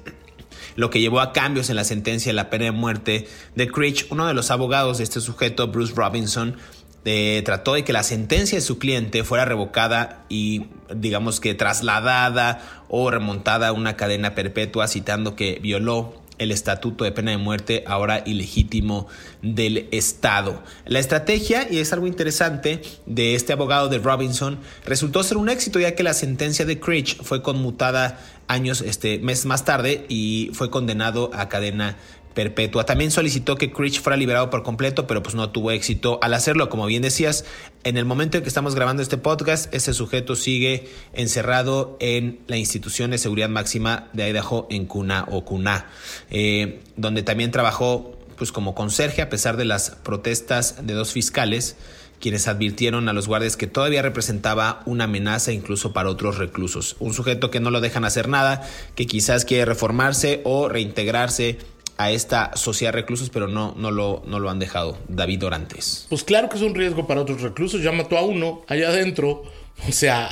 [0.80, 4.08] lo que llevó a cambios en la sentencia de la pena de muerte de Creech,
[4.12, 6.56] uno de los abogados de este sujeto, Bruce Robinson,
[7.04, 12.62] eh, trató de que la sentencia de su cliente fuera revocada y digamos que trasladada
[12.88, 17.84] o remontada a una cadena perpetua citando que violó el estatuto de pena de muerte
[17.86, 19.08] ahora ilegítimo
[19.42, 20.64] del Estado.
[20.86, 25.80] La estrategia, y es algo interesante, de este abogado de Robinson resultó ser un éxito
[25.80, 30.72] ya que la sentencia de Creech fue conmutada años, este, meses más tarde y fue
[30.72, 31.98] condenado a cadena
[32.34, 32.86] perpetua.
[32.86, 36.70] También solicitó que Critch fuera liberado por completo, pero pues no tuvo éxito al hacerlo.
[36.70, 37.46] Como bien decías,
[37.84, 42.58] en el momento en que estamos grabando este podcast, ese sujeto sigue encerrado en la
[42.58, 45.88] institución de seguridad máxima de Idaho en Cuna o Cuna,
[46.30, 51.76] eh, donde también trabajó pues como conserje a pesar de las protestas de dos fiscales
[52.20, 56.96] quienes advirtieron a los guardias que todavía representaba una amenaza incluso para otros reclusos.
[57.00, 61.58] Un sujeto que no lo dejan hacer nada, que quizás quiere reformarse o reintegrarse
[62.00, 64.98] a esta sociedad de reclusos, pero no, no, lo, no lo han dejado.
[65.10, 66.08] David Dorantes.
[66.08, 67.84] Pues claro que es un riesgo para otros reclusos.
[67.84, 69.44] Ya mató a uno allá adentro.
[69.86, 70.30] O sea,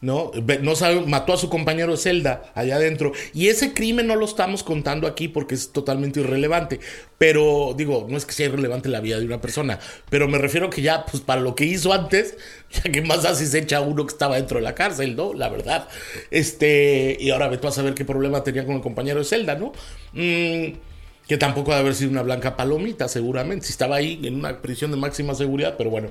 [0.00, 0.30] ¿no?
[0.62, 3.10] No sabe, mató a su compañero de celda allá adentro.
[3.34, 6.78] Y ese crimen no lo estamos contando aquí porque es totalmente irrelevante.
[7.18, 9.80] Pero, digo, no es que sea irrelevante la vida de una persona,
[10.10, 12.36] pero me refiero que ya, pues para lo que hizo antes,
[12.70, 15.34] ya que más así se echa a uno que estaba dentro de la cárcel, ¿no?
[15.34, 15.88] La verdad.
[16.30, 19.72] Este, y ahora tú a saber qué problema tenía con el compañero de celda, ¿no?
[20.12, 20.90] Mm,
[21.30, 24.90] que tampoco debe haber sido una blanca palomita, seguramente, si estaba ahí en una prisión
[24.90, 26.08] de máxima seguridad, pero bueno.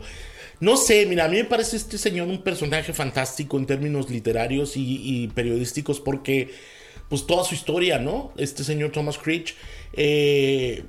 [0.61, 4.77] No sé, mira, a mí me parece este señor un personaje fantástico en términos literarios
[4.77, 6.53] y, periodísticos porque,
[7.09, 8.31] pues toda su historia, ¿no?
[8.37, 9.55] Este señor Thomas Creech
[9.91, 10.85] eh,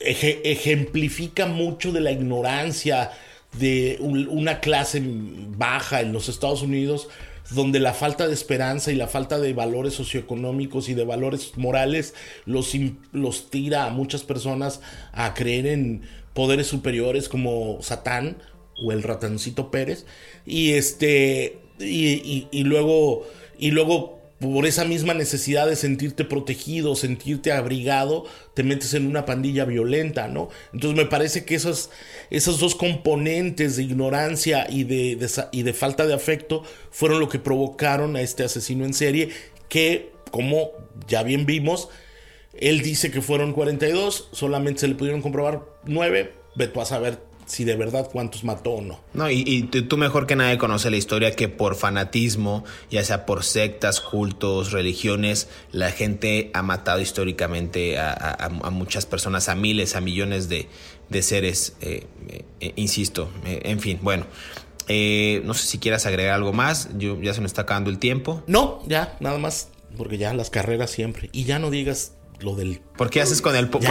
[0.00, 3.10] ejemplifica mucho de la ignorancia
[3.58, 7.10] de una clase baja en los Estados Unidos
[7.50, 12.14] donde la falta de esperanza y la falta de valores socioeconómicos y de valores morales
[12.44, 12.72] los,
[13.12, 14.80] los tira a muchas personas
[15.12, 16.02] a creer en
[16.34, 18.36] poderes superiores como Satán
[18.84, 20.06] o el ratancito Pérez.
[20.44, 21.58] Y este.
[21.78, 23.26] Y, y, luego.
[23.58, 24.20] Y luego.
[24.38, 30.28] Por esa misma necesidad de sentirte protegido, sentirte abrigado, te metes en una pandilla violenta,
[30.28, 30.50] ¿no?
[30.74, 31.88] Entonces me parece que esos,
[32.28, 37.38] esos dos componentes de ignorancia y de, y de falta de afecto fueron lo que
[37.38, 39.30] provocaron a este asesino en serie,
[39.70, 40.70] que, como
[41.08, 41.88] ya bien vimos,
[42.58, 47.18] él dice que fueron 42, solamente se le pudieron comprobar 9, ve tú a saber
[47.46, 49.00] si de verdad cuántos mató o no.
[49.14, 53.44] No, y, tú mejor que nadie conoces la historia que por fanatismo, ya sea por
[53.44, 60.48] sectas, cultos, religiones, la gente ha matado históricamente a, muchas personas, a miles, a millones
[60.48, 60.68] de,
[61.22, 62.06] seres, eh,
[62.60, 64.26] eh, insisto, eh, en fin, bueno.
[64.88, 68.42] no sé si quieras agregar algo más, Yo, ya se nos está acabando el tiempo.
[68.48, 71.30] No, ya, nada más, porque ya las carreras siempre.
[71.32, 72.80] Y ya no digas lo del.
[72.96, 73.82] ¿Por qué haces con el, por,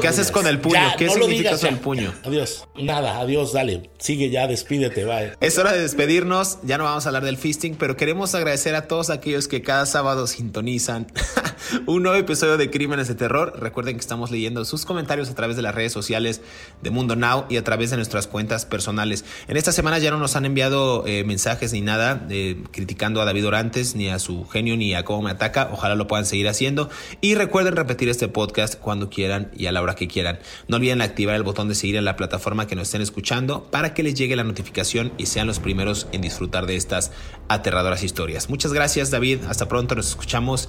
[0.00, 0.80] qué haces con el puño?
[0.96, 2.14] ¿Qué significa eso el puño?
[2.24, 2.66] Adiós.
[2.76, 3.90] Nada, adiós, dale.
[3.98, 5.34] Sigue ya, despídete, bye.
[5.40, 6.58] Es hora de despedirnos.
[6.62, 9.84] Ya no vamos a hablar del fisting, pero queremos agradecer a todos aquellos que cada
[9.86, 11.06] sábado sintonizan
[11.86, 13.54] un nuevo episodio de Crímenes de Terror.
[13.58, 16.40] Recuerden que estamos leyendo sus comentarios a través de las redes sociales
[16.82, 19.24] de Mundo Now y a través de nuestras cuentas personales.
[19.48, 23.24] En esta semana ya no nos han enviado eh, mensajes ni nada eh, criticando a
[23.24, 25.70] David Orantes, ni a su genio, ni a cómo me ataca.
[25.72, 26.90] Ojalá lo puedan seguir haciendo.
[27.20, 30.38] Y recuerden repetir este podcast cuando quieran y a la hora que quieran.
[30.68, 33.94] No olviden activar el botón de seguir en la plataforma que nos estén escuchando para
[33.94, 37.12] que les llegue la notificación y sean los primeros en disfrutar de estas
[37.48, 38.48] aterradoras historias.
[38.50, 40.68] Muchas gracias David, hasta pronto, nos escuchamos